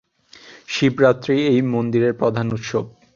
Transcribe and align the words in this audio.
শিবরাত্রি 0.67 1.35
এই 1.47 1.61
মন্দিরের 1.73 2.13
প্রধান 2.13 2.47
উৎসব। 2.53 2.85